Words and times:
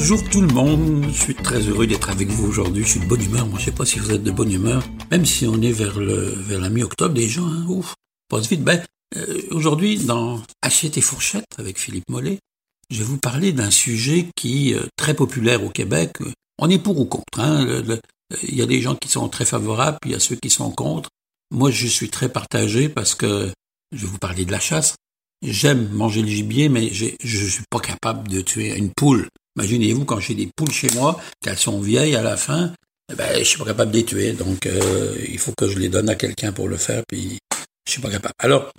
Bonjour 0.00 0.22
tout 0.30 0.40
le 0.40 0.46
monde, 0.46 1.06
je 1.08 1.22
suis 1.22 1.34
très 1.34 1.58
heureux 1.58 1.84
d'être 1.84 2.08
avec 2.08 2.28
vous 2.28 2.46
aujourd'hui, 2.46 2.84
je 2.84 2.88
suis 2.88 3.00
de 3.00 3.06
bonne 3.06 3.20
humeur, 3.20 3.48
moi 3.48 3.58
je 3.58 3.64
sais 3.64 3.72
pas 3.72 3.84
si 3.84 3.98
vous 3.98 4.12
êtes 4.12 4.22
de 4.22 4.30
bonne 4.30 4.52
humeur, 4.52 4.80
même 5.10 5.26
si 5.26 5.44
on 5.44 5.60
est 5.60 5.72
vers 5.72 5.98
le 5.98 6.34
vers 6.36 6.60
la 6.60 6.70
mi-octobre 6.70 7.14
déjà, 7.14 7.40
hein, 7.40 7.66
ouf, 7.66 7.96
passe 8.28 8.48
vite. 8.48 8.62
Ben, 8.62 8.80
euh, 9.16 9.42
aujourd'hui 9.50 9.98
dans 9.98 10.40
Assiette 10.62 10.98
et 10.98 11.00
fourchette 11.00 11.48
avec 11.58 11.80
Philippe 11.80 12.08
Mollet, 12.08 12.38
je 12.90 12.98
vais 12.98 13.04
vous 13.04 13.18
parler 13.18 13.50
d'un 13.50 13.72
sujet 13.72 14.28
qui 14.36 14.70
est 14.70 14.78
très 14.94 15.14
populaire 15.14 15.64
au 15.64 15.68
Québec. 15.68 16.18
On 16.60 16.70
est 16.70 16.78
pour 16.78 17.00
ou 17.00 17.04
contre, 17.04 17.40
hein, 17.40 17.82
il 18.44 18.54
y 18.54 18.62
a 18.62 18.66
des 18.66 18.80
gens 18.80 18.94
qui 18.94 19.08
sont 19.08 19.28
très 19.28 19.44
favorables, 19.44 19.98
puis 20.00 20.10
il 20.10 20.12
y 20.12 20.16
a 20.16 20.20
ceux 20.20 20.36
qui 20.36 20.48
sont 20.48 20.70
contre. 20.70 21.10
Moi, 21.50 21.72
je 21.72 21.88
suis 21.88 22.08
très 22.08 22.28
partagé 22.28 22.88
parce 22.88 23.16
que 23.16 23.50
je 23.90 24.06
vais 24.06 24.12
vous 24.12 24.18
parler 24.18 24.44
de 24.44 24.52
la 24.52 24.60
chasse. 24.60 24.94
J'aime 25.42 25.88
manger 25.88 26.22
le 26.22 26.28
gibier, 26.28 26.68
mais 26.68 26.88
je 26.92 27.06
ne 27.06 27.50
suis 27.50 27.64
pas 27.68 27.80
capable 27.80 28.28
de 28.28 28.42
tuer 28.42 28.76
une 28.76 28.92
poule. 28.92 29.28
Imaginez-vous 29.58 30.04
quand 30.04 30.20
j'ai 30.20 30.34
des 30.34 30.48
poules 30.54 30.70
chez 30.70 30.86
moi, 30.94 31.20
qu'elles 31.42 31.58
sont 31.58 31.80
vieilles 31.80 32.14
à 32.14 32.22
la 32.22 32.36
fin, 32.36 32.72
eh 33.12 33.16
ben, 33.16 33.38
je 33.38 33.42
suis 33.42 33.58
pas 33.58 33.64
capable 33.64 33.90
de 33.90 33.96
les 33.96 34.04
tuer. 34.04 34.32
Donc, 34.32 34.66
euh, 34.66 35.16
il 35.28 35.38
faut 35.38 35.52
que 35.58 35.66
je 35.66 35.76
les 35.80 35.88
donne 35.88 36.08
à 36.08 36.14
quelqu'un 36.14 36.52
pour 36.52 36.68
le 36.68 36.76
faire, 36.76 37.02
puis 37.08 37.40
je 37.84 37.90
suis 37.90 38.00
pas 38.00 38.08
capable. 38.08 38.34
Alors, 38.38 38.70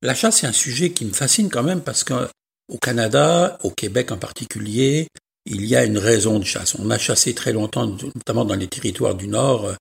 la 0.00 0.14
chasse, 0.14 0.38
c'est 0.38 0.46
un 0.46 0.52
sujet 0.52 0.90
qui 0.92 1.04
me 1.04 1.12
fascine 1.12 1.50
quand 1.50 1.62
même 1.62 1.82
parce 1.82 2.02
qu'au 2.02 2.78
Canada, 2.80 3.58
au 3.62 3.70
Québec 3.70 4.10
en 4.10 4.16
particulier, 4.16 5.08
il 5.44 5.66
y 5.66 5.76
a 5.76 5.84
une 5.84 5.98
raison 5.98 6.38
de 6.38 6.46
chasse. 6.46 6.76
On 6.76 6.88
a 6.88 6.96
chassé 6.96 7.34
très 7.34 7.52
longtemps, 7.52 7.86
notamment 7.86 8.46
dans 8.46 8.54
les 8.54 8.68
territoires 8.68 9.14
du 9.14 9.28
Nord, 9.28 9.66
euh, 9.66 9.74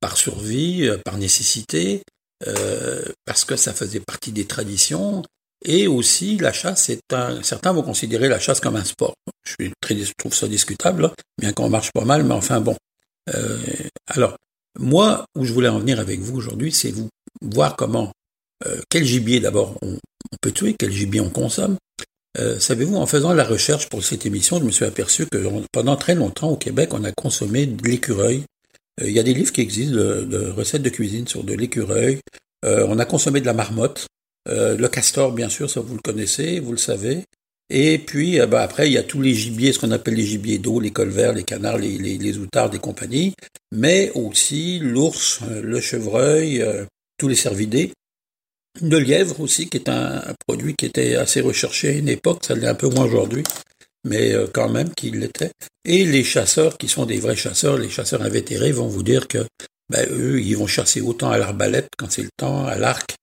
par 0.00 0.16
survie, 0.16 0.88
euh, 0.88 0.96
par 0.96 1.18
nécessité, 1.18 2.02
parce 3.26 3.44
que 3.44 3.56
ça 3.56 3.74
faisait 3.74 4.00
partie 4.00 4.32
des 4.32 4.46
traditions. 4.46 5.22
Et 5.64 5.88
aussi, 5.88 6.36
la 6.36 6.52
chasse, 6.52 6.84
c'est 6.84 7.00
un, 7.12 7.42
certains 7.42 7.72
vont 7.72 7.82
considérer 7.82 8.28
la 8.28 8.38
chasse 8.38 8.60
comme 8.60 8.76
un 8.76 8.84
sport. 8.84 9.14
Je, 9.44 10.12
trouve 10.16 10.34
ça 10.34 10.46
discutable, 10.46 11.10
bien 11.38 11.52
qu'on 11.52 11.68
marche 11.68 11.90
pas 11.92 12.04
mal, 12.04 12.24
mais 12.24 12.34
enfin 12.34 12.60
bon. 12.60 12.76
Euh, 13.34 13.58
alors, 14.06 14.36
moi, 14.78 15.24
où 15.36 15.44
je 15.44 15.52
voulais 15.52 15.68
en 15.68 15.80
venir 15.80 15.98
avec 15.98 16.20
vous 16.20 16.36
aujourd'hui, 16.36 16.72
c'est 16.72 16.90
vous 16.90 17.08
voir 17.42 17.76
comment, 17.76 18.12
euh, 18.66 18.80
quel 18.88 19.04
gibier 19.04 19.40
d'abord 19.40 19.76
on, 19.82 19.98
peut 20.40 20.52
tuer, 20.52 20.76
quel 20.78 20.92
gibier 20.92 21.20
on 21.20 21.30
consomme. 21.30 21.76
Euh, 22.38 22.60
Savez-vous, 22.60 22.96
en 22.96 23.06
faisant 23.06 23.32
la 23.32 23.44
recherche 23.44 23.88
pour 23.88 24.04
cette 24.04 24.26
émission, 24.26 24.58
je 24.58 24.64
me 24.64 24.70
suis 24.70 24.84
aperçu 24.84 25.26
que 25.26 25.48
pendant 25.72 25.96
très 25.96 26.14
longtemps 26.14 26.50
au 26.50 26.56
Québec, 26.56 26.90
on 26.92 27.02
a 27.02 27.12
consommé 27.12 27.66
de 27.66 27.88
l'écureuil. 27.88 28.44
Il 29.02 29.10
y 29.10 29.18
a 29.18 29.22
des 29.22 29.34
livres 29.34 29.52
qui 29.52 29.60
existent 29.60 29.94
de, 29.94 30.52
recettes 30.54 30.82
de 30.82 30.90
cuisine 30.90 31.26
sur 31.26 31.44
de 31.44 31.54
l'écureuil. 31.54 32.20
On 32.64 32.98
a 32.98 33.04
consommé 33.04 33.40
de 33.40 33.46
la 33.46 33.54
marmotte. 33.54 34.07
Euh, 34.48 34.76
le 34.76 34.88
castor, 34.88 35.32
bien 35.32 35.48
sûr, 35.48 35.68
ça 35.70 35.80
vous 35.80 35.94
le 35.94 36.00
connaissez, 36.00 36.60
vous 36.60 36.72
le 36.72 36.78
savez. 36.78 37.24
Et 37.70 37.98
puis, 37.98 38.40
euh, 38.40 38.46
bah, 38.46 38.62
après, 38.62 38.88
il 38.88 38.92
y 38.92 38.98
a 38.98 39.02
tous 39.02 39.20
les 39.20 39.34
gibiers, 39.34 39.72
ce 39.72 39.78
qu'on 39.78 39.90
appelle 39.90 40.14
les 40.14 40.24
gibiers 40.24 40.58
d'eau, 40.58 40.80
les 40.80 40.90
colverts, 40.90 41.34
les 41.34 41.44
canards, 41.44 41.78
les, 41.78 41.98
les, 41.98 42.16
les 42.16 42.38
outards 42.38 42.70
des 42.70 42.78
compagnies, 42.78 43.34
mais 43.72 44.10
aussi 44.14 44.78
l'ours, 44.78 45.40
euh, 45.42 45.60
le 45.60 45.80
chevreuil, 45.80 46.64
tous 47.18 47.28
les 47.28 47.34
cervidés. 47.34 47.92
Le 48.80 48.98
lièvre 49.00 49.40
aussi, 49.40 49.68
qui 49.68 49.76
est 49.76 49.88
un, 49.88 50.22
produit 50.46 50.74
qui 50.74 50.86
était 50.86 51.16
assez 51.16 51.40
recherché 51.40 51.88
à 51.88 51.92
une 51.92 52.08
époque, 52.08 52.44
ça 52.46 52.54
l'est 52.54 52.68
un 52.68 52.74
peu 52.74 52.88
moins 52.88 53.04
aujourd'hui, 53.04 53.42
mais 54.04 54.34
quand 54.54 54.68
même 54.68 54.94
qu'il 54.94 55.18
l'était. 55.18 55.50
Et 55.84 56.04
les 56.04 56.22
chasseurs, 56.22 56.78
qui 56.78 56.86
sont 56.86 57.04
des 57.04 57.18
vrais 57.18 57.34
chasseurs, 57.34 57.76
les 57.76 57.90
chasseurs 57.90 58.22
invétérés, 58.22 58.70
vont 58.70 58.86
vous 58.86 59.02
dire 59.02 59.26
que 59.26 59.44
ben, 59.90 60.06
eux, 60.10 60.40
ils 60.40 60.56
vont 60.56 60.68
chasser 60.68 61.00
autant 61.00 61.30
à 61.30 61.38
l'arbalète 61.38 61.88
quand 61.98 62.10
c'est 62.10 62.22
le 62.22 62.30
temps, 62.36 62.66
à 62.66 62.78
l'arc, 62.78 63.16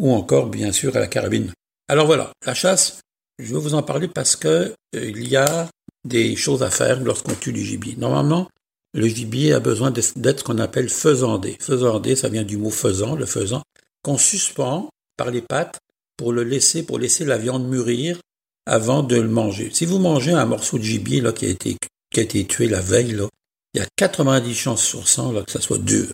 ou 0.00 0.12
encore 0.12 0.46
bien 0.46 0.72
sûr 0.72 0.96
à 0.96 1.00
la 1.00 1.06
carabine. 1.06 1.52
Alors 1.88 2.06
voilà, 2.06 2.32
la 2.46 2.54
chasse, 2.54 3.00
je 3.38 3.52
veux 3.52 3.60
vous 3.60 3.74
en 3.74 3.82
parler 3.82 4.08
parce 4.08 4.34
que 4.34 4.48
euh, 4.48 4.72
il 4.94 5.28
y 5.28 5.36
a 5.36 5.68
des 6.04 6.34
choses 6.34 6.62
à 6.62 6.70
faire 6.70 7.00
lorsqu'on 7.00 7.34
tue 7.34 7.52
du 7.52 7.62
gibier. 7.62 7.94
Normalement, 7.96 8.48
le 8.94 9.06
gibier 9.06 9.52
a 9.52 9.60
besoin 9.60 9.90
d'être 9.90 10.40
ce 10.40 10.44
qu'on 10.44 10.58
appelle 10.58 10.88
faisandé. 10.88 11.56
Faisandé, 11.60 12.16
ça 12.16 12.28
vient 12.28 12.42
du 12.42 12.56
mot 12.56 12.70
faisant, 12.70 13.14
le 13.14 13.26
faisant, 13.26 13.62
qu'on 14.02 14.18
suspend 14.18 14.88
par 15.16 15.30
les 15.30 15.42
pattes 15.42 15.78
pour 16.16 16.32
le 16.32 16.42
laisser, 16.42 16.82
pour 16.82 16.98
laisser 16.98 17.24
la 17.24 17.38
viande 17.38 17.68
mûrir 17.68 18.18
avant 18.66 19.02
de 19.02 19.16
le 19.16 19.28
manger. 19.28 19.70
Si 19.72 19.84
vous 19.84 19.98
mangez 19.98 20.32
un 20.32 20.46
morceau 20.46 20.78
de 20.78 20.82
gibier 20.82 21.20
là, 21.20 21.32
qui, 21.32 21.46
a 21.46 21.48
été, 21.50 22.46
tué 22.46 22.68
la 22.68 22.80
veille, 22.80 23.16
il 23.74 23.80
y 23.80 23.82
a 23.82 23.86
90 23.96 24.54
chances 24.54 24.84
sur 24.84 25.06
100 25.06 25.32
là, 25.32 25.42
que 25.42 25.52
ça 25.52 25.60
soit 25.60 25.78
dur, 25.78 26.08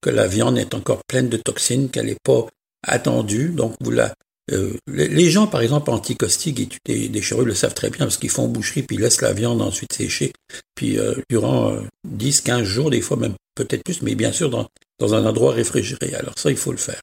que 0.00 0.10
la 0.10 0.26
viande 0.26 0.58
est 0.58 0.74
encore 0.74 1.00
pleine 1.06 1.28
de 1.28 1.36
toxines, 1.36 1.90
qu'elle 1.90 2.06
n'est 2.06 2.16
pas 2.24 2.46
attendu. 2.82 3.48
Donc, 3.50 3.74
vous 3.80 3.90
la, 3.90 4.14
euh, 4.50 4.72
les 4.86 5.30
gens, 5.30 5.46
par 5.46 5.60
exemple, 5.60 5.90
anti-caustiques 5.90 6.80
et 6.88 7.08
des, 7.08 7.22
cheveux 7.22 7.44
le 7.44 7.54
savent 7.54 7.74
très 7.74 7.90
bien 7.90 8.06
parce 8.06 8.16
qu'ils 8.16 8.30
font 8.30 8.48
boucherie 8.48 8.82
puis 8.82 8.96
ils 8.96 9.02
laissent 9.02 9.20
la 9.20 9.32
viande 9.32 9.60
ensuite 9.60 9.92
sécher. 9.92 10.32
Puis 10.74 10.98
euh, 10.98 11.14
durant 11.28 11.76
10, 12.06 12.38
euh, 12.38 12.42
15 12.44 12.62
jours, 12.62 12.90
des 12.90 13.00
fois 13.00 13.16
même 13.16 13.34
peut-être 13.54 13.82
plus, 13.84 14.02
mais 14.02 14.14
bien 14.14 14.32
sûr 14.32 14.48
dans, 14.48 14.66
dans 14.98 15.14
un 15.14 15.26
endroit 15.26 15.52
réfrigéré. 15.52 16.14
Alors 16.14 16.34
ça, 16.38 16.50
il 16.50 16.56
faut 16.56 16.72
le 16.72 16.78
faire. 16.78 17.00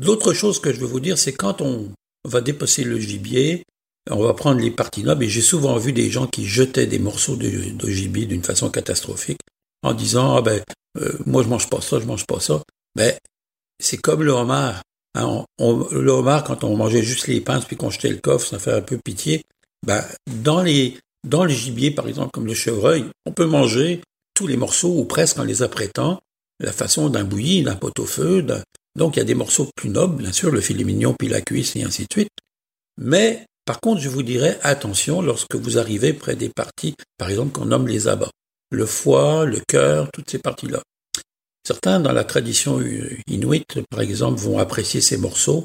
L'autre 0.00 0.32
chose 0.32 0.60
que 0.60 0.72
je 0.72 0.80
veux 0.80 0.86
vous 0.86 1.00
dire, 1.00 1.18
c'est 1.18 1.32
quand 1.32 1.62
on 1.62 1.90
va 2.28 2.40
dépecer 2.40 2.84
le 2.84 2.98
gibier, 2.98 3.64
on 4.10 4.22
va 4.22 4.34
prendre 4.34 4.60
les 4.60 4.70
parties 4.70 5.02
nobles, 5.02 5.24
et 5.24 5.28
j'ai 5.28 5.40
souvent 5.40 5.76
vu 5.78 5.92
des 5.92 6.10
gens 6.10 6.26
qui 6.26 6.46
jetaient 6.46 6.86
des 6.86 6.98
morceaux 6.98 7.36
de, 7.36 7.70
de 7.70 7.90
gibier 7.90 8.26
d'une 8.26 8.42
façon 8.42 8.70
catastrophique, 8.70 9.38
en 9.82 9.94
disant, 9.94 10.36
ah 10.36 10.42
ben, 10.42 10.62
moi 11.26 11.42
je 11.42 11.48
mange 11.48 11.68
pas 11.68 11.80
ça, 11.80 11.98
je 11.98 12.04
mange 12.04 12.26
pas 12.26 12.38
ça. 12.38 12.62
Ben, 12.94 13.14
c'est 13.80 13.96
comme 13.96 14.22
le 14.22 14.32
homard. 14.32 14.82
Hein, 15.14 15.44
le 15.58 16.10
homard, 16.10 16.44
quand 16.44 16.64
on 16.64 16.76
mangeait 16.76 17.02
juste 17.02 17.26
les 17.26 17.40
pinces 17.40 17.64
puis 17.64 17.76
qu'on 17.76 17.90
jetait 17.90 18.08
le 18.08 18.18
coffre, 18.18 18.46
ça 18.46 18.58
fait 18.58 18.72
un 18.72 18.80
peu 18.80 18.98
pitié. 18.98 19.42
Ben, 19.86 20.02
dans 20.26 20.62
les 20.62 20.96
dans 21.26 21.44
le 21.44 21.50
gibier, 21.50 21.90
par 21.90 22.08
exemple, 22.08 22.30
comme 22.32 22.46
le 22.46 22.54
chevreuil, 22.54 23.04
on 23.26 23.32
peut 23.32 23.46
manger 23.46 24.00
tous 24.34 24.46
les 24.46 24.56
morceaux 24.56 24.98
ou 24.98 25.04
presque 25.04 25.38
en 25.38 25.44
les 25.44 25.62
apprêtant, 25.62 26.20
la 26.58 26.72
façon 26.72 27.08
d'un 27.08 27.24
bouilli, 27.24 27.62
d'un 27.62 27.76
pot-au-feu. 27.76 28.44
Donc 28.96 29.16
il 29.16 29.20
y 29.20 29.22
a 29.22 29.24
des 29.24 29.34
morceaux 29.34 29.68
plus 29.76 29.90
nobles, 29.90 30.16
bien 30.16 30.32
sûr, 30.32 30.50
le 30.50 30.60
filet 30.60 30.84
mignon 30.84 31.14
puis 31.16 31.28
la 31.28 31.40
cuisse 31.40 31.76
et 31.76 31.84
ainsi 31.84 32.06
de 32.06 32.12
suite. 32.12 32.30
Mais 32.98 33.46
par 33.64 33.80
contre, 33.80 34.00
je 34.00 34.08
vous 34.08 34.22
dirais 34.22 34.58
attention 34.62 35.22
lorsque 35.22 35.54
vous 35.54 35.78
arrivez 35.78 36.12
près 36.12 36.34
des 36.34 36.48
parties, 36.48 36.94
par 37.18 37.30
exemple, 37.30 37.52
qu'on 37.52 37.66
nomme 37.66 37.86
les 37.86 38.08
abats. 38.08 38.30
Le 38.70 38.86
foie, 38.86 39.44
le 39.44 39.60
cœur, 39.68 40.08
toutes 40.12 40.30
ces 40.30 40.38
parties-là. 40.38 40.82
Certains, 41.64 42.00
dans 42.00 42.12
la 42.12 42.24
tradition 42.24 42.80
inuite, 43.28 43.80
par 43.88 44.00
exemple, 44.00 44.40
vont 44.40 44.58
apprécier 44.58 45.00
ces 45.00 45.16
morceaux, 45.16 45.64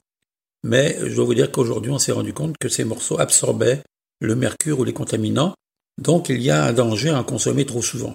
mais 0.63 0.97
je 1.01 1.15
dois 1.15 1.25
vous 1.25 1.33
dire 1.33 1.51
qu'aujourd'hui, 1.51 1.91
on 1.91 1.97
s'est 1.97 2.11
rendu 2.11 2.33
compte 2.33 2.57
que 2.57 2.69
ces 2.69 2.83
morceaux 2.83 3.19
absorbaient 3.19 3.81
le 4.19 4.35
mercure 4.35 4.79
ou 4.79 4.83
les 4.83 4.93
contaminants, 4.93 5.53
donc 6.01 6.29
il 6.29 6.41
y 6.41 6.51
a 6.51 6.65
un 6.65 6.73
danger 6.73 7.09
à 7.09 7.19
en 7.19 7.23
consommer 7.23 7.65
trop 7.65 7.81
souvent. 7.81 8.13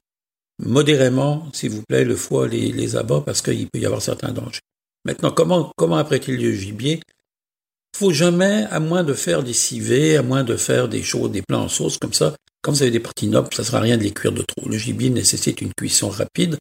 Modérément, 0.60 1.48
s'il 1.52 1.70
vous 1.70 1.82
plaît, 1.88 2.04
le 2.04 2.14
foie, 2.14 2.46
les, 2.46 2.70
les 2.70 2.94
abats, 2.94 3.22
parce 3.24 3.42
qu'il 3.42 3.68
peut 3.68 3.80
y 3.80 3.86
avoir 3.86 4.02
certains 4.02 4.32
dangers. 4.32 4.60
Maintenant, 5.04 5.32
comment, 5.32 5.72
comment 5.76 5.96
apprêter 5.96 6.36
le 6.36 6.52
gibier? 6.52 7.00
Faut 7.96 8.12
jamais, 8.12 8.66
à 8.70 8.78
moins 8.78 9.02
de 9.02 9.14
faire 9.14 9.42
des 9.42 9.52
civets, 9.52 10.16
à 10.16 10.22
moins 10.22 10.44
de 10.44 10.56
faire 10.56 10.88
des 10.88 11.02
choses, 11.02 11.32
des 11.32 11.42
plats 11.42 11.58
en 11.58 11.68
sauce 11.68 11.98
comme 11.98 12.12
ça, 12.12 12.36
comme 12.62 12.74
vous 12.74 12.82
avez 12.82 12.92
des 12.92 13.00
parties 13.00 13.26
nobles, 13.26 13.52
ça 13.52 13.64
sert 13.64 13.74
à 13.74 13.80
rien 13.80 13.98
de 13.98 14.04
les 14.04 14.12
cuire 14.12 14.32
de 14.32 14.42
trop. 14.42 14.68
Le 14.68 14.78
gibier 14.78 15.10
nécessite 15.10 15.60
une 15.60 15.72
cuisson 15.74 16.08
rapide, 16.08 16.56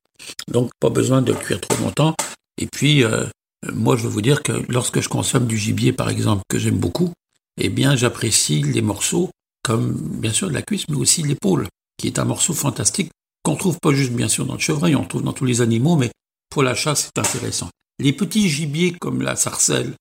donc 0.48 0.72
pas 0.80 0.90
besoin 0.90 1.22
de 1.22 1.32
le 1.32 1.38
cuire 1.38 1.62
trop 1.62 1.84
longtemps. 1.84 2.16
Et 2.58 2.66
puis, 2.66 3.04
euh, 3.04 3.26
moi, 3.72 3.96
je 3.96 4.04
veux 4.04 4.10
vous 4.10 4.22
dire 4.22 4.42
que 4.42 4.52
lorsque 4.70 5.00
je 5.00 5.10
consomme 5.10 5.46
du 5.46 5.58
gibier, 5.58 5.94
par 5.94 6.10
exemple, 6.10 6.42
que 6.50 6.58
j'aime 6.58 6.80
beaucoup, 6.80 7.14
eh 7.60 7.70
bien, 7.70 7.96
j'apprécie 7.96 8.64
les 8.64 8.82
morceaux 8.82 9.30
comme, 9.64 9.94
bien 9.94 10.34
sûr, 10.34 10.50
de 10.50 10.54
la 10.54 10.64
cuisse, 10.64 10.90
mais 10.90 10.98
aussi 10.98 11.22
l'épaule, 11.22 11.68
qui 11.98 12.08
est 12.08 12.18
un 12.18 12.26
morceau 12.26 12.54
fantastique 12.54 13.12
qu'on 13.44 13.56
trouve 13.56 13.78
pas 13.80 13.94
juste, 13.94 14.12
bien 14.12 14.28
sûr, 14.28 14.46
dans 14.46 14.54
le 14.54 14.60
chevreuil, 14.60 14.96
on 14.96 15.06
trouve 15.06 15.24
dans 15.24 15.34
tous 15.34 15.46
les 15.46 15.62
animaux, 15.62 15.96
mais 15.96 16.12
pour 16.50 16.64
la 16.64 16.74
chasse, 16.74 17.10
c'est 17.14 17.20
intéressant. 17.20 17.70
Les 18.00 18.14
petits 18.14 18.50
gibiers 18.50 18.94
comme 19.00 19.22
la 19.22 19.36
sarcelle, 19.36 19.94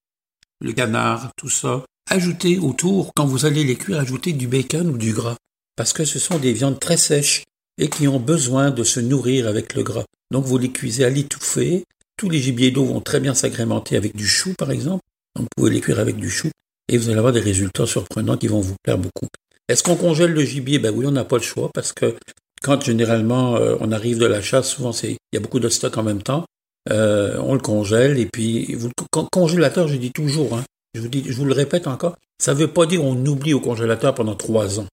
le 0.62 0.72
canard, 0.72 1.30
tout 1.36 1.50
ça, 1.50 1.84
ajoutez 2.08 2.58
autour, 2.58 3.12
quand 3.14 3.26
vous 3.26 3.44
allez 3.44 3.64
les 3.64 3.76
cuire, 3.76 3.98
ajoutez 3.98 4.32
du 4.32 4.48
bacon 4.48 4.88
ou 4.88 4.98
du 4.98 5.12
gras 5.12 5.36
parce 5.80 5.94
que 5.94 6.04
ce 6.04 6.18
sont 6.18 6.38
des 6.38 6.52
viandes 6.52 6.78
très 6.78 6.98
sèches 6.98 7.44
et 7.78 7.88
qui 7.88 8.06
ont 8.06 8.20
besoin 8.20 8.70
de 8.70 8.84
se 8.84 9.00
nourrir 9.00 9.48
avec 9.48 9.72
le 9.72 9.82
gras. 9.82 10.04
Donc 10.30 10.44
vous 10.44 10.58
les 10.58 10.70
cuisez 10.70 11.06
à 11.06 11.08
l'étouffée. 11.08 11.84
Tous 12.18 12.28
les 12.28 12.38
gibiers 12.38 12.70
d'eau 12.70 12.84
vont 12.84 13.00
très 13.00 13.18
bien 13.18 13.32
s'agrémenter 13.32 13.96
avec 13.96 14.14
du 14.14 14.26
chou, 14.26 14.52
par 14.58 14.70
exemple. 14.72 15.00
Donc 15.34 15.44
vous 15.44 15.48
pouvez 15.56 15.70
les 15.70 15.80
cuire 15.80 15.98
avec 15.98 16.16
du 16.16 16.28
chou 16.28 16.50
et 16.86 16.98
vous 16.98 17.08
allez 17.08 17.16
avoir 17.16 17.32
des 17.32 17.40
résultats 17.40 17.86
surprenants 17.86 18.36
qui 18.36 18.46
vont 18.46 18.60
vous 18.60 18.74
plaire 18.82 18.98
beaucoup. 18.98 19.26
Est-ce 19.70 19.82
qu'on 19.82 19.96
congèle 19.96 20.34
le 20.34 20.44
gibier? 20.44 20.78
Ben 20.78 20.92
oui, 20.94 21.06
on 21.06 21.12
n'a 21.12 21.24
pas 21.24 21.38
le 21.38 21.42
choix 21.42 21.70
parce 21.72 21.94
que 21.94 22.14
quand 22.62 22.84
généralement 22.84 23.56
euh, 23.56 23.76
on 23.80 23.90
arrive 23.90 24.18
de 24.18 24.26
la 24.26 24.42
chasse, 24.42 24.68
souvent 24.68 24.92
il 25.02 25.16
y 25.32 25.38
a 25.38 25.40
beaucoup 25.40 25.60
de 25.60 25.70
stock 25.70 25.96
en 25.96 26.02
même 26.02 26.22
temps. 26.22 26.44
Euh, 26.90 27.38
on 27.42 27.54
le 27.54 27.60
congèle 27.60 28.18
et 28.18 28.26
puis 28.26 28.74
vous, 28.74 28.90
congélateur, 29.32 29.88
je 29.88 29.96
dis 29.96 30.12
toujours, 30.12 30.58
hein, 30.58 30.64
je 30.94 31.00
vous 31.00 31.08
dis, 31.08 31.24
je 31.26 31.32
vous 31.32 31.46
le 31.46 31.54
répète 31.54 31.86
encore, 31.86 32.16
ça 32.38 32.52
ne 32.52 32.58
veut 32.58 32.70
pas 32.70 32.84
dire 32.84 33.02
on 33.02 33.16
oublie 33.24 33.54
au 33.54 33.60
congélateur 33.60 34.14
pendant 34.14 34.34
trois 34.34 34.78
ans 34.78 34.86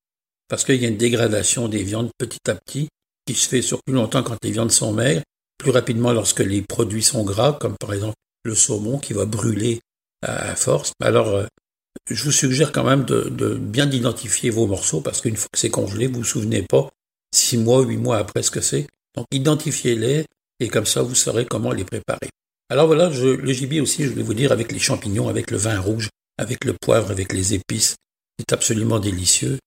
parce 0.48 0.64
qu'il 0.64 0.82
y 0.82 0.86
a 0.86 0.90
une 0.90 0.98
dégradation 0.98 1.68
des 1.68 1.84
viandes 1.84 2.10
petit 2.18 2.50
à 2.50 2.56
petit 2.56 2.88
qui 3.26 3.34
se 3.34 3.48
fait 3.48 3.62
sur 3.62 3.80
plus 3.84 3.94
longtemps 3.94 4.24
quand 4.24 4.38
les 4.44 4.52
viandes 4.52 4.72
sont 4.72 4.94
maigres, 4.94 5.22
plus 5.58 5.72
rapidement 5.72 6.14
lorsque 6.14 6.40
les 6.40 6.62
produits 6.62 7.04
sont 7.04 7.24
gras, 7.24 7.54
comme 7.54 7.76
par 7.78 7.94
exemple 7.94 8.16
le 8.44 8.56
saumon 8.56 9.00
qui 9.00 9.14
va 9.14 9.26
brûler 9.26 9.82
à 10.22 10.56
force. 10.56 10.94
Alors, 11.02 11.28
euh, 11.28 11.46
je 12.10 12.24
vous 12.24 12.32
suggère 12.32 12.72
quand 12.72 12.84
même 12.84 13.04
de, 13.04 13.56
bien 13.56 13.90
identifier 13.92 14.50
vos 14.50 14.68
morceaux 14.68 15.02
parce 15.02 15.22
qu'une 15.22 15.36
fois 15.36 15.50
que 15.52 15.60
c'est 15.60 15.70
congelé, 15.70 16.08
vous 16.08 16.20
vous 16.20 16.24
souvenez 16.24 16.62
pas 16.62 16.90
six 17.34 17.58
mois, 17.58 17.82
huit 17.82 17.98
mois 17.98 18.18
après 18.18 18.44
ce 18.44 18.52
que 18.52 18.62
c'est. 18.62 18.88
Donc 19.16 19.26
identifiez-les 19.32 20.26
et 20.60 20.68
comme 20.70 20.86
ça 20.86 21.02
vous 21.02 21.16
saurez 21.16 21.46
comment 21.46 21.72
les 21.72 21.84
préparer. 21.84 22.30
Alors 22.70 22.88
voilà, 22.88 23.12
je, 23.12 23.28
le 23.28 23.54
gibier 23.54 23.82
aussi, 23.82 24.04
je 24.04 24.10
vais 24.10 24.24
vous 24.24 24.34
dire, 24.34 24.52
avec 24.52 24.72
les 24.72 24.80
champignons, 24.80 25.30
avec 25.30 25.52
le 25.52 25.58
vin 25.58 25.80
rouge, 25.80 26.10
avec 26.38 26.66
le 26.66 26.74
poivre, 26.74 27.12
avec 27.12 27.34
les 27.34 27.54
épices, 27.54 27.96
c'est 28.38 28.54
absolument 28.54 29.00
délicieux. 29.00 29.58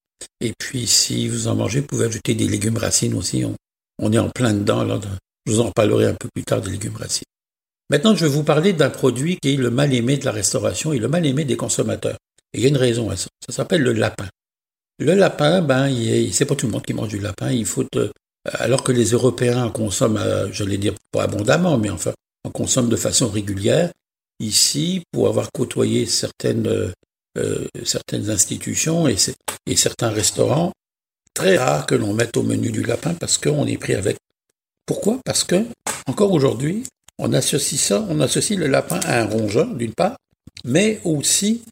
Et 0.41 0.53
puis 0.59 0.87
si 0.87 1.29
vous 1.29 1.49
en 1.49 1.55
mangez, 1.55 1.81
vous 1.81 1.87
pouvez 1.87 2.07
ajouter 2.07 2.35
des 2.35 2.49
légumes 2.49 2.77
racines 2.79 3.15
aussi. 3.15 3.45
On, 3.99 4.13
est 4.13 4.19
en 4.19 4.31
plein 4.31 4.55
dedans. 4.55 5.01
Je 5.47 5.53
vous 5.53 5.61
en 5.61 5.71
parlerai 5.71 6.07
un 6.07 6.15
peu 6.15 6.29
plus 6.35 6.45
tard 6.45 6.61
des 6.61 6.71
légumes 6.71 6.97
racines. 6.97 7.25
Maintenant, 7.91 8.15
je 8.15 8.25
vais 8.25 8.31
vous 8.31 8.45
parler 8.45 8.73
d'un 8.73 8.91
produit 8.91 9.37
qui 9.43 9.55
est 9.55 9.57
le 9.57 9.71
mal 9.71 9.93
aimé 9.93 10.17
de 10.17 10.25
la 10.25 10.31
restauration 10.31 10.93
et 10.93 10.99
le 10.99 11.09
mal 11.09 11.27
aimé 11.27 11.45
des 11.45 11.57
consommateurs. 11.57 12.17
Et 12.53 12.59
il 12.59 12.63
y 12.63 12.67
a 12.67 12.69
une 12.69 12.77
raison 12.77 13.11
à 13.11 13.17
ça. 13.17 13.29
Ça 13.45 13.53
s'appelle 13.53 13.83
le 13.83 13.93
lapin. 13.93 14.29
Le 15.01 15.15
lapin, 15.15 15.61
ben, 15.61 15.91
c'est 16.31 16.45
pas 16.45 16.55
tout 16.55 16.67
le 16.67 16.73
monde 16.73 16.85
qui 16.85 16.95
mange 16.95 17.09
du 17.09 17.19
lapin. 17.19 17.51
Il 17.51 17.67
faut, 17.67 17.87
euh, 17.97 18.11
alors 18.45 18.85
que 18.85 18.93
les 18.93 19.11
Européens 19.11 19.71
consomment, 19.71 20.19
euh, 20.19 20.53
j'allais 20.53 20.79
dire 20.79 20.95
pas 21.11 21.25
abondamment, 21.25 21.79
mais 21.79 21.91
enfin, 21.91 22.13
on 22.45 22.51
consomme 22.51 22.89
de 22.89 22.97
façon 22.97 23.29
régulière. 23.29 23.91
Ici, 24.39 25.03
pour 25.11 25.27
avoir 25.27 25.51
côtoyé 25.53 26.07
certaines, 26.07 26.93
euh, 27.39 27.67
certaines 27.85 28.31
institutions 28.31 29.07
et, 29.07 29.17
certains 29.77 30.11
restaurants, 30.11 30.73
très 31.35 31.57
rare 31.57 31.87
que 31.87 31.95
l'on 31.95 32.13
mette 32.13 32.37
au 32.37 32.43
menu 32.43 32.71
du 32.71 32.83
lapin 32.83 33.15
parce 33.15 33.39
qu'on 33.39 33.67
est 33.67 33.79
pris 33.79 33.95
avec. 33.95 34.17
Pourquoi? 34.87 35.19
Parce 35.25 35.45
que, 35.45 35.65
encore 36.07 36.33
aujourd'hui, 36.33 36.85
on 37.19 37.33
associe 37.33 37.81
ça, 37.81 38.05
on 38.09 38.21
associe 38.21 38.59
le 38.59 38.67
lapin 38.67 38.99
à 39.05 39.21
un 39.21 39.27
rongeur, 39.27 39.73
d'une 39.75 39.95
part, 39.95 40.17
mais 40.65 41.01
aussi 41.05 41.63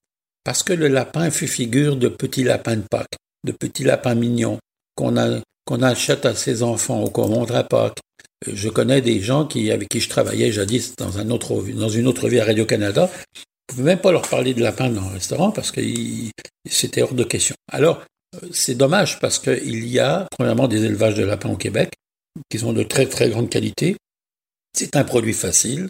parce 0.45 0.63
que 0.63 0.73
le 0.73 0.89
lapin 0.89 1.31
fait 1.31 1.47
figure 1.47 1.97
de 1.97 2.09
petit 2.09 2.45
lapin 2.45 2.77
de 2.77 2.85
Pâques, 2.89 3.17
de 3.45 3.53
petit 3.53 3.85
lapin 3.85 4.15
mignon, 4.15 4.59
qu'on 4.95 5.83
achète 5.83 6.25
à 6.25 6.35
ses 6.35 6.63
enfants 6.63 7.05
ou 7.05 7.11
qu'on 7.11 7.29
montre 7.29 7.55
à 7.55 7.65
Pâques. 7.65 7.99
Je 8.47 8.69
connais 8.69 9.01
des 9.01 9.21
gens 9.21 9.47
qui, 9.47 9.73
avec 9.73 9.89
qui 9.89 10.01
je 10.01 10.09
travaillais 10.09 10.53
jadis 10.53 10.95
dans, 10.97 11.19
un 11.19 11.31
autre, 11.31 11.63
dans 11.73 11.89
une 11.89 12.07
autre 12.07 12.29
vie 12.29 12.39
à 12.39 12.45
Radio-Canada. 12.45 13.11
Même 13.79 14.01
pas 14.01 14.13
leur 14.13 14.29
parler 14.29 14.55
de 14.55 14.63
lapin 14.63 14.91
dans 14.91 15.09
le 15.09 15.15
restaurant 15.15 15.51
parce 15.51 15.71
que 15.71 15.81
c'était 16.69 17.03
hors 17.03 17.15
de 17.15 17.25
question. 17.25 17.55
Alors, 17.71 18.03
c'est 18.53 18.75
dommage 18.75 19.21
parce 19.21 19.39
qu'il 19.39 19.87
y 19.87 19.99
a, 19.99 20.27
premièrement, 20.31 20.69
des 20.69 20.85
élevages 20.85 21.15
de 21.15 21.25
lapins 21.25 21.51
au 21.51 21.57
Québec 21.57 21.93
qui 22.51 22.59
sont 22.59 22.73
de 22.73 22.83
très 22.83 23.07
très 23.07 23.31
grande 23.31 23.49
qualité. 23.49 23.97
C'est 24.77 24.97
un 24.97 25.05
produit 25.05 25.33
facile. 25.33 25.89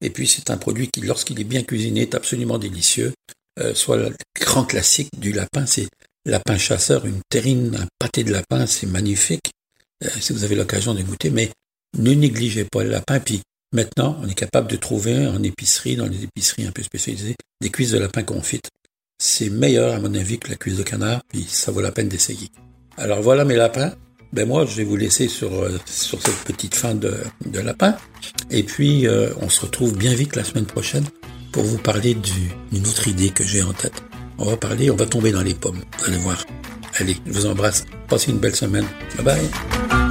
Et 0.00 0.10
puis 0.10 0.26
c'est 0.26 0.50
un 0.50 0.56
produit 0.56 0.88
qui, 0.88 1.00
lorsqu'il 1.00 1.40
est 1.40 1.44
bien 1.44 1.62
cuisiné, 1.62 2.02
est 2.02 2.14
absolument 2.14 2.58
délicieux. 2.58 3.12
Euh, 3.60 3.74
soit 3.74 3.96
le 3.96 4.14
grand 4.38 4.64
classique 4.64 5.08
du 5.18 5.32
lapin, 5.32 5.66
c'est 5.66 5.88
lapin 6.26 6.58
chasseur, 6.58 7.06
une 7.06 7.20
terrine, 7.30 7.76
un 7.76 7.86
pâté 7.98 8.24
de 8.24 8.32
lapin, 8.32 8.66
c'est 8.66 8.86
magnifique. 8.86 9.52
Euh, 10.04 10.08
si 10.20 10.32
vous 10.32 10.44
avez 10.44 10.56
l'occasion 10.56 10.94
de 10.94 11.02
goûter, 11.02 11.30
mais 11.30 11.50
ne 11.96 12.12
négligez 12.12 12.64
pas 12.64 12.82
le 12.82 12.90
lapin. 12.90 13.20
Puis 13.20 13.42
maintenant, 13.74 14.16
on 14.22 14.28
est 14.28 14.34
capable 14.34 14.70
de 14.70 14.76
trouver 14.76 15.26
en 15.26 15.42
épicerie, 15.42 15.96
dans 15.96 16.06
les 16.06 16.24
épiceries 16.24 16.66
un 16.66 16.72
peu 16.72 16.82
spécialisées, 16.82 17.36
des 17.60 17.70
cuisses 17.70 17.90
de 17.90 17.98
lapin 17.98 18.22
confites. 18.22 18.70
C'est 19.18 19.50
meilleur, 19.50 19.94
à 19.94 20.00
mon 20.00 20.14
avis, 20.14 20.38
que 20.38 20.48
la 20.48 20.56
cuisse 20.56 20.76
de 20.76 20.82
canard, 20.82 21.20
puis 21.28 21.44
ça 21.48 21.70
vaut 21.70 21.80
la 21.80 21.92
peine 21.92 22.08
d'essayer. 22.08 22.48
Alors 22.96 23.20
voilà 23.20 23.44
mes 23.44 23.56
lapins. 23.56 23.92
Ben 24.32 24.48
moi, 24.48 24.66
je 24.66 24.74
vais 24.76 24.84
vous 24.84 24.96
laisser 24.96 25.28
sur, 25.28 25.52
euh, 25.54 25.78
cette 25.86 26.44
petite 26.44 26.74
fin 26.74 26.94
de, 26.94 27.14
lapin. 27.52 27.96
Et 28.50 28.64
puis, 28.64 29.06
euh, 29.06 29.32
on 29.40 29.48
se 29.48 29.60
retrouve 29.60 29.96
bien 29.96 30.12
vite 30.12 30.34
la 30.34 30.42
semaine 30.42 30.66
prochaine 30.66 31.04
pour 31.52 31.62
vous 31.62 31.78
parler 31.78 32.14
d'une 32.70 32.86
autre 32.86 33.06
idée 33.06 33.30
que 33.30 33.44
j'ai 33.44 33.62
en 33.62 33.72
tête. 33.72 34.02
On 34.38 34.44
va 34.44 34.56
parler, 34.56 34.90
on 34.90 34.96
va 34.96 35.06
tomber 35.06 35.30
dans 35.30 35.42
les 35.42 35.54
pommes. 35.54 35.80
Allez 36.04 36.16
voir. 36.16 36.44
Allez, 36.98 37.16
je 37.26 37.32
vous 37.32 37.46
embrasse. 37.46 37.84
Passez 38.08 38.32
une 38.32 38.38
belle 38.38 38.56
semaine. 38.56 38.86
Bye 39.16 39.24
bye. 39.24 40.03